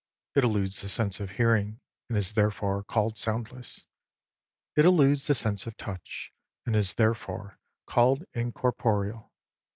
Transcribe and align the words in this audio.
It 0.33 0.43
eludes 0.43 0.81
the 0.81 0.89
sense 0.89 1.19
of 1.19 1.29
hearing, 1.33 1.79
and 2.09 2.17
is 2.17 2.31
therefore 2.31 2.83
called 2.83 3.19
soundless. 3.19 3.85
It 4.75 4.83
eludes 4.83 5.27
the 5.27 5.35
sense 5.35 5.67
of 5.67 5.77
touch, 5.77 6.33
and 6.65 6.75
is 6.75 6.95
therefore 6.95 7.59
called 7.85 8.25
incorporeal. 8.33 9.31